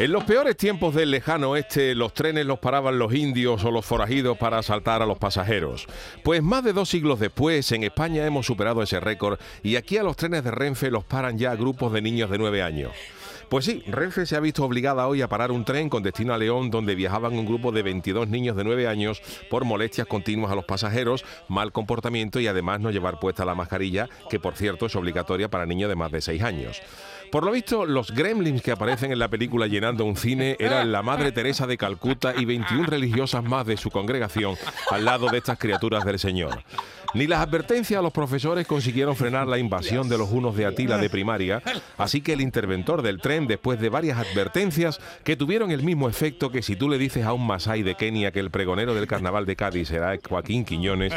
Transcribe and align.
En 0.00 0.12
los 0.12 0.24
peores 0.24 0.56
tiempos 0.56 0.94
del 0.94 1.10
lejano 1.10 1.50
oeste, 1.50 1.94
los 1.94 2.14
trenes 2.14 2.46
los 2.46 2.58
paraban 2.58 2.98
los 2.98 3.12
indios 3.12 3.62
o 3.66 3.70
los 3.70 3.84
forajidos 3.84 4.38
para 4.38 4.56
asaltar 4.56 5.02
a 5.02 5.06
los 5.06 5.18
pasajeros. 5.18 5.86
Pues 6.24 6.42
más 6.42 6.64
de 6.64 6.72
dos 6.72 6.88
siglos 6.88 7.20
después, 7.20 7.70
en 7.72 7.84
España 7.84 8.24
hemos 8.24 8.46
superado 8.46 8.82
ese 8.82 8.98
récord 8.98 9.38
y 9.62 9.76
aquí 9.76 9.98
a 9.98 10.02
los 10.02 10.16
trenes 10.16 10.42
de 10.42 10.52
Renfe 10.52 10.90
los 10.90 11.04
paran 11.04 11.36
ya 11.36 11.54
grupos 11.54 11.92
de 11.92 12.00
niños 12.00 12.30
de 12.30 12.38
nueve 12.38 12.62
años. 12.62 12.92
Pues 13.50 13.64
sí, 13.64 13.82
Renfe 13.88 14.26
se 14.26 14.36
ha 14.36 14.40
visto 14.40 14.64
obligada 14.64 15.08
hoy 15.08 15.22
a 15.22 15.28
parar 15.28 15.50
un 15.50 15.64
tren 15.64 15.88
con 15.88 16.04
destino 16.04 16.32
a 16.32 16.38
León 16.38 16.70
donde 16.70 16.94
viajaban 16.94 17.36
un 17.36 17.44
grupo 17.44 17.72
de 17.72 17.82
22 17.82 18.28
niños 18.28 18.54
de 18.54 18.62
9 18.62 18.86
años 18.86 19.20
por 19.50 19.64
molestias 19.64 20.06
continuas 20.06 20.52
a 20.52 20.54
los 20.54 20.66
pasajeros, 20.66 21.24
mal 21.48 21.72
comportamiento 21.72 22.38
y 22.38 22.46
además 22.46 22.78
no 22.78 22.92
llevar 22.92 23.18
puesta 23.18 23.44
la 23.44 23.56
mascarilla, 23.56 24.08
que 24.30 24.38
por 24.38 24.54
cierto 24.54 24.86
es 24.86 24.94
obligatoria 24.94 25.50
para 25.50 25.66
niños 25.66 25.88
de 25.88 25.96
más 25.96 26.12
de 26.12 26.20
6 26.20 26.42
años. 26.44 26.80
Por 27.32 27.44
lo 27.44 27.50
visto, 27.50 27.86
los 27.86 28.12
gremlins 28.12 28.62
que 28.62 28.72
aparecen 28.72 29.10
en 29.10 29.18
la 29.18 29.28
película 29.28 29.66
llenando 29.68 30.04
un 30.04 30.16
cine 30.16 30.56
eran 30.58 30.90
la 30.90 31.02
Madre 31.02 31.30
Teresa 31.30 31.66
de 31.66 31.76
Calcuta 31.76 32.34
y 32.36 32.44
21 32.44 32.86
religiosas 32.86 33.42
más 33.42 33.66
de 33.66 33.76
su 33.76 33.90
congregación 33.90 34.56
al 34.90 35.04
lado 35.04 35.28
de 35.28 35.38
estas 35.38 35.58
criaturas 35.58 36.04
del 36.04 36.18
Señor. 36.18 36.62
Ni 37.12 37.26
las 37.26 37.40
advertencias 37.40 37.98
a 37.98 38.02
los 38.02 38.12
profesores 38.12 38.66
consiguieron 38.66 39.16
frenar 39.16 39.48
la 39.48 39.58
invasión 39.58 40.08
de 40.08 40.16
los 40.16 40.30
unos 40.30 40.56
de 40.56 40.66
Atila 40.66 40.96
de 40.96 41.10
primaria, 41.10 41.60
así 41.98 42.20
que 42.20 42.34
el 42.34 42.40
interventor 42.40 43.02
del 43.02 43.20
tren, 43.20 43.48
después 43.48 43.80
de 43.80 43.88
varias 43.88 44.18
advertencias 44.18 45.00
que 45.24 45.36
tuvieron 45.36 45.72
el 45.72 45.82
mismo 45.82 46.08
efecto 46.08 46.50
que 46.50 46.62
si 46.62 46.76
tú 46.76 46.88
le 46.88 46.98
dices 46.98 47.24
a 47.24 47.32
un 47.32 47.46
masái 47.46 47.82
de 47.82 47.96
Kenia 47.96 48.30
que 48.30 48.38
el 48.38 48.50
pregonero 48.50 48.94
del 48.94 49.08
carnaval 49.08 49.44
de 49.44 49.56
Cádiz 49.56 49.88
será 49.88 50.16
Joaquín 50.28 50.64
Quiñones, 50.64 51.12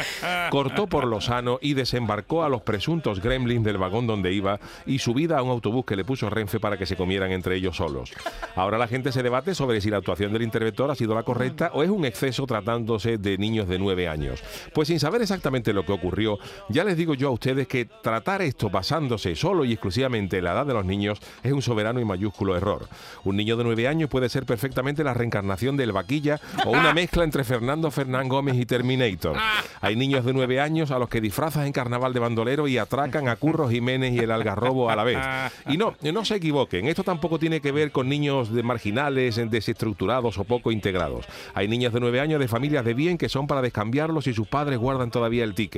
cortó 0.50 0.88
por 0.88 1.06
lo 1.06 1.20
sano 1.20 1.58
y 1.62 1.74
desembarcó 1.74 2.42
a 2.42 2.48
los 2.48 2.62
presuntos 2.62 3.20
gremlins 3.20 3.64
del 3.64 3.78
vagón 3.78 4.06
donde 4.06 4.32
iba 4.32 4.58
y 4.86 4.98
subida 4.98 5.38
a 5.38 5.42
un 5.42 5.50
autobús 5.50 5.84
que 5.84 5.96
le 5.96 6.04
puso 6.04 6.28
Renfe 6.28 6.58
para 6.58 6.76
que 6.76 6.86
se 6.86 6.96
comieran 6.96 7.30
entre 7.30 7.56
ellos 7.56 7.76
solos. 7.76 8.10
Ahora 8.56 8.78
la 8.78 8.88
gente 8.88 9.12
se 9.12 9.22
debate 9.22 9.54
sobre 9.54 9.80
si 9.80 9.90
la 9.90 9.98
actuación 9.98 10.32
del 10.32 10.42
interventor 10.42 10.90
ha 10.90 10.96
sido 10.96 11.14
la 11.14 11.22
correcta 11.22 11.70
o 11.72 11.84
es 11.84 11.90
un 11.90 12.04
exceso 12.04 12.46
tratándose 12.46 13.18
de 13.18 13.38
niños 13.38 13.68
de 13.68 13.78
nueve 13.78 14.08
años. 14.08 14.42
Pues 14.72 14.88
sin 14.88 14.98
saber 14.98 15.22
exactamente 15.22 15.72
lo 15.72 15.83
que 15.84 15.92
ocurrió, 15.92 16.38
ya 16.68 16.84
les 16.84 16.96
digo 16.96 17.14
yo 17.14 17.28
a 17.28 17.32
ustedes 17.32 17.66
que 17.66 17.84
tratar 17.84 18.42
esto 18.42 18.70
basándose 18.70 19.34
solo 19.36 19.64
y 19.64 19.72
exclusivamente 19.72 20.38
en 20.38 20.44
la 20.44 20.52
edad 20.52 20.66
de 20.66 20.74
los 20.74 20.84
niños 20.84 21.18
es 21.42 21.52
un 21.52 21.62
soberano 21.62 22.00
y 22.00 22.04
mayúsculo 22.04 22.56
error. 22.56 22.88
Un 23.24 23.36
niño 23.36 23.56
de 23.56 23.64
nueve 23.64 23.88
años 23.88 24.10
puede 24.10 24.28
ser 24.28 24.46
perfectamente 24.46 25.04
la 25.04 25.14
reencarnación 25.14 25.76
del 25.76 25.92
vaquilla 25.92 26.40
o 26.64 26.70
una 26.70 26.92
mezcla 26.94 27.24
entre 27.24 27.44
Fernando 27.44 27.90
Fernán 27.90 28.28
Gómez 28.28 28.56
y 28.56 28.66
Terminator. 28.66 29.36
Hay 29.80 29.96
niños 29.96 30.24
de 30.24 30.32
nueve 30.32 30.60
años 30.60 30.90
a 30.90 30.98
los 30.98 31.08
que 31.08 31.20
disfrazas 31.20 31.66
en 31.66 31.72
carnaval 31.72 32.12
de 32.12 32.20
bandolero 32.20 32.68
y 32.68 32.78
atracan 32.78 33.28
a 33.28 33.36
Curro 33.36 33.68
Jiménez 33.68 34.12
y 34.12 34.18
el 34.18 34.30
algarrobo 34.30 34.90
a 34.90 34.96
la 34.96 35.04
vez. 35.04 35.18
Y 35.68 35.76
no, 35.76 35.94
no 36.00 36.24
se 36.24 36.36
equivoquen, 36.36 36.86
esto 36.86 37.04
tampoco 37.04 37.38
tiene 37.38 37.60
que 37.60 37.72
ver 37.72 37.92
con 37.92 38.08
niños 38.08 38.52
de 38.52 38.62
marginales, 38.62 39.40
desestructurados 39.50 40.38
o 40.38 40.44
poco 40.44 40.72
integrados. 40.72 41.26
Hay 41.54 41.68
niños 41.68 41.92
de 41.92 42.00
nueve 42.00 42.20
años 42.20 42.40
de 42.40 42.48
familias 42.48 42.84
de 42.84 42.94
bien 42.94 43.18
que 43.18 43.28
son 43.28 43.46
para 43.46 43.62
descambiarlos 43.62 44.26
y 44.26 44.34
sus 44.34 44.46
padres 44.46 44.78
guardan 44.78 45.10
todavía 45.10 45.44
el 45.44 45.54
ticket. 45.54 45.73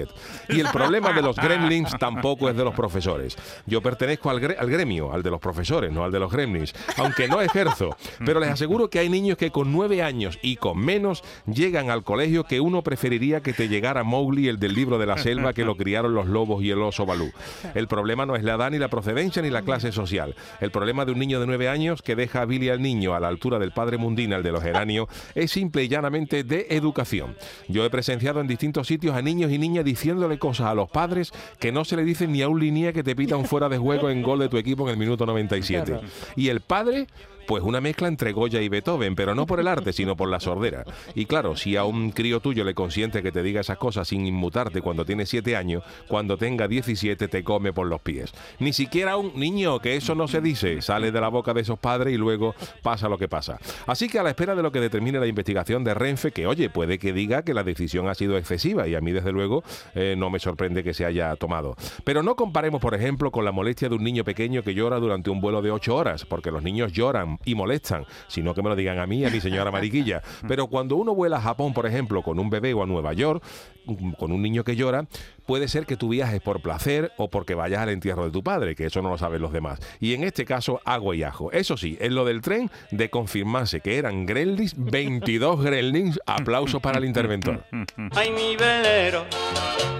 Y 0.49 0.61
el 0.61 0.69
problema 0.69 1.13
de 1.13 1.23
los 1.23 1.37
gremlins 1.37 1.93
tampoco 1.99 2.49
es 2.49 2.57
de 2.57 2.65
los 2.65 2.75
profesores. 2.75 3.37
Yo 3.67 3.81
pertenezco 3.81 4.31
al, 4.31 4.41
gremio, 4.41 5.13
al 5.13 5.23
de 5.23 5.31
los 5.31 5.41
profesores, 5.41 5.93
no 5.93 6.05
al 6.05 6.13
de 6.13 6.21
los 6.21 6.31
gremlins, 6.31 6.75
aunque 6.97 7.29
no 7.29 7.41
ejerzo. 7.41 7.97
Pero 8.25 8.41
les 8.41 8.51
aseguro 8.51 8.91
que 8.91 8.99
hay 8.99 9.09
niños 9.09 9.39
que 9.39 9.51
con 9.51 9.73
nueve 9.73 10.03
años 10.03 10.39
y 10.43 10.57
con 10.57 10.79
menos 10.79 11.23
llegan 11.47 11.91
al 11.91 12.05
colegio 12.05 12.45
que 12.45 12.61
uno 12.61 12.83
preferiría 12.83 13.41
que 13.41 13.53
te 13.53 13.69
llegara 13.69 14.05
Mowgli, 14.05 14.49
el 14.49 14.59
del 14.59 14.75
libro 14.75 14.99
de 14.99 15.07
la 15.07 15.19
selva, 15.19 15.53
que 15.53 15.65
lo 15.65 15.77
criaron 15.77 16.15
los 16.15 16.27
lobos 16.27 16.63
y 16.63 16.71
el 16.71 16.83
oso 16.83 17.07
balú. 17.07 17.33
El 17.75 17.89
problema 17.89 18.27
no 18.27 18.37
es 18.37 18.45
la 18.45 18.55
edad 18.55 18.71
ni 18.71 18.79
la 18.79 18.89
procedencia 18.89 19.43
ni 19.43 19.51
la 19.51 19.63
clase 19.63 19.93
social. 19.93 20.35
El 20.61 20.71
problema 20.71 21.05
de 21.05 21.13
un 21.13 21.19
niño 21.19 21.41
de 21.41 21.47
nueve 21.47 21.69
años 21.69 22.03
que 22.03 22.17
deja 22.17 22.43
a 22.43 22.45
Billy 22.45 22.69
al 22.69 22.83
niño 22.83 23.15
a 23.15 23.21
la 23.21 23.29
altura 23.29 23.59
del 23.59 23.73
padre 23.73 23.99
mundina, 23.99 24.37
el 24.37 24.43
de 24.43 24.53
los 24.53 24.63
geranios, 24.63 25.09
es 25.35 25.51
simple 25.51 25.85
y 25.85 25.89
llanamente 25.89 26.45
de 26.45 26.67
educación. 26.71 27.37
Yo 27.69 27.85
he 27.85 27.91
presenciado 27.91 28.41
en 28.41 28.47
distintos 28.47 28.87
sitios 28.87 29.17
a 29.17 29.23
niños 29.23 29.51
y 29.51 29.59
niñas 29.59 29.85
diciéndole 29.87 30.39
cosas 30.39 30.67
a 30.67 30.75
los 30.75 30.91
padres 30.91 31.33
que 31.59 31.73
no 31.73 31.87
se 31.87 31.97
le 31.97 32.05
dicen 32.05 32.33
ni 32.33 32.43
a 32.43 32.49
un 32.49 32.61
línea 32.61 32.93
que 32.93 33.03
te 33.03 33.17
pita 33.17 33.37
un 33.37 33.47
fuera 33.47 33.71
de 33.71 33.79
juego 33.79 34.11
en 34.11 34.23
gol 34.23 34.41
de 34.41 34.51
tu 34.51 34.59
equipo 34.59 34.85
en 34.85 34.91
el 34.91 34.97
minuto 34.99 35.25
97. 35.25 36.01
Y 36.37 36.49
el 36.49 36.61
padre 36.61 37.07
pues 37.47 37.63
una 37.63 37.81
mezcla 37.81 38.09
entre 38.09 38.33
Goya 38.33 38.61
y 38.61 38.69
Beethoven, 38.69 39.15
pero 39.15 39.35
no 39.35 39.47
por 39.47 39.61
el 39.61 39.69
arte, 39.69 39.93
sino 39.93 40.17
por 40.17 40.29
la 40.29 40.41
sordera. 40.41 40.85
Y 41.15 41.27
claro, 41.27 41.57
si 41.57 41.77
a 41.77 41.85
un 41.85 42.11
crío 42.11 42.41
tuyo 42.41 42.65
le 42.65 42.75
consiente 42.75 43.23
que 43.23 43.33
te 43.33 43.43
diga 43.43 43.61
esas 43.61 43.79
cosas 43.79 44.09
sin 44.09 44.27
inmutarte 44.27 44.81
cuando 44.81 45.05
tiene 45.05 45.27
7 45.27 45.57
años, 45.57 45.83
cuando 46.09 46.37
tenga 46.37 46.69
17 46.69 47.29
te 47.29 47.45
come 47.45 47.73
por 47.73 47.87
los 47.87 48.01
pies. 48.01 48.33
Ni 48.59 48.73
siquiera 48.73 49.17
un 49.17 49.33
niño, 49.39 49.79
que 49.81 49.97
eso 49.97 50.15
no 50.15 50.29
se 50.29 50.41
dice, 50.41 50.83
sale 50.83 51.13
de 51.13 51.21
la 51.21 51.29
boca 51.29 51.55
de 51.55 51.61
esos 51.63 51.79
padres 51.79 52.15
y 52.15 52.17
luego 52.17 52.55
pasa 52.83 53.09
lo 53.09 53.19
que 53.19 53.29
pasa. 53.29 53.59
Así 53.87 54.09
que 54.09 54.19
a 54.19 54.23
la 54.23 54.31
espera 54.31 54.55
de 54.55 54.63
lo 54.63 54.73
que 54.73 54.81
determine 54.81 55.21
la 55.21 55.27
investigación 55.27 55.85
de 55.85 55.95
Renfe, 55.95 56.33
que 56.33 56.47
oye, 56.47 56.71
puede 56.71 56.99
que 56.99 57.13
diga 57.13 57.43
que 57.43 57.55
la 57.55 57.63
decisión 57.63 58.09
ha 58.09 58.15
sido 58.15 58.37
excesiva 58.37 58.89
y 58.89 58.95
a 58.95 59.01
mí 59.01 59.13
desde 59.13 59.33
luego 59.33 59.63
eh, 59.95 60.15
no 60.17 60.31
me 60.31 60.39
sorprende 60.39 60.83
que 60.83 60.95
se 60.95 61.05
haya 61.05 61.35
tomado. 61.37 61.77
Pero 62.05 62.23
no 62.23 62.37
comparemos, 62.37 62.81
por 62.81 62.95
ejemplo, 62.95 63.31
con 63.31 63.45
la 63.45 63.53
molestia 63.53 63.89
de 63.89 63.95
un 63.95 64.05
niño 64.05 64.25
pequeño 64.25 64.63
que 64.63 64.75
llora 64.75 64.99
durante 64.99 65.31
un 65.31 65.41
vuelo 65.41 65.63
de 65.63 65.71
8 65.71 65.95
horas, 65.95 66.25
porque 66.25 66.51
los 66.51 66.63
niños 66.63 66.93
lloran 66.93 67.36
y 67.45 67.55
molestan, 67.55 68.05
sino 68.29 68.55
que 68.55 68.63
me 68.63 68.69
lo 68.69 68.77
digan 68.77 68.99
a 68.99 69.07
mí, 69.07 69.25
a 69.25 69.31
mi 69.31 69.41
señora 69.41 69.71
Mariquilla. 69.71 70.23
Pero 70.49 70.67
cuando 70.69 70.97
uno 70.97 71.15
vuela 71.15 71.39
a 71.39 71.41
Japón, 71.41 71.73
por 71.73 71.87
ejemplo, 71.87 72.23
con 72.23 72.39
un 72.39 72.51
bebé 72.51 72.75
o 72.75 72.83
a 72.83 72.87
Nueva 72.87 73.13
York, 73.13 73.43
mm, 73.87 74.13
con 74.13 74.33
un 74.33 74.43
niño 74.43 74.65
que 74.65 74.77
llora, 74.77 75.07
puede 75.47 75.69
ser 75.69 75.87
que 75.87 75.97
tú 75.97 76.09
viajes 76.09 76.41
por 76.41 76.61
placer 76.61 77.13
o 77.17 77.29
porque 77.29 77.55
vayas 77.55 77.81
al 77.81 77.91
entierro 77.91 78.25
de 78.25 78.31
tu 78.31 78.43
padre, 78.43 78.75
que 78.75 78.87
eso 78.87 79.03
no 79.03 79.11
lo 79.11 79.19
saben 79.19 79.43
los 79.43 79.53
demás. 79.53 79.81
Y 80.01 80.15
en 80.15 80.25
este 80.25 80.45
caso, 80.45 80.81
agua 80.85 81.15
y 81.17 81.23
ajo. 81.23 81.53
Eso 81.53 81.77
sí, 81.77 81.97
en 82.01 82.15
lo 82.15 82.25
del 82.25 82.41
tren, 82.41 82.71
de 82.91 83.11
confirmarse 83.11 83.81
que 83.81 83.99
eran 83.99 84.27
gremlins, 84.27 84.75
22 84.77 85.63
gremlins, 85.63 86.21
aplausos 86.27 86.81
para 86.81 86.99
el 86.99 87.05
interventor. 87.05 87.65
Ay, 88.13 88.31
mi 88.31 88.57
velero, 88.57 89.25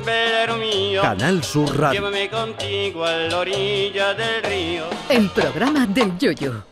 velero 0.05 0.57
mío. 0.57 1.03
Canal 1.03 1.43
Sur 1.43 1.77
Radio. 1.79 2.01
Llévame 2.01 2.29
contigo 2.29 3.05
a 3.05 3.13
la 3.13 3.39
orilla 3.39 4.15
del 4.15 4.43
río. 4.43 4.85
El 5.09 5.29
programa 5.31 5.87
del 5.87 6.17
Yoyo. 6.19 6.65